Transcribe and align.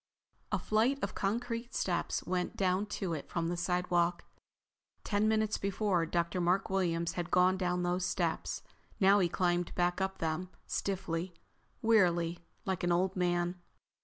A 0.51 0.57
flight 0.57 0.97
of 1.03 1.13
concrete 1.13 1.75
steps 1.75 2.23
went 2.25 2.57
down 2.57 2.87
to 2.87 3.13
it 3.13 3.29
from 3.29 3.49
the 3.49 3.55
sidewalk. 3.55 4.23
Ten 5.03 5.27
minutes 5.27 5.59
before, 5.59 6.07
Dr. 6.07 6.41
Mark 6.41 6.71
Williams 6.71 7.11
had 7.11 7.29
gone 7.29 7.55
down 7.55 7.83
those 7.83 8.03
steps. 8.07 8.63
Now 8.99 9.19
he 9.19 9.29
climbed 9.29 9.75
back 9.75 10.01
up 10.01 10.17
them, 10.17 10.49
stiffly, 10.65 11.35
wearily, 11.83 12.39
like 12.65 12.83
an 12.83 12.91
old 12.91 13.15
man. 13.15 13.61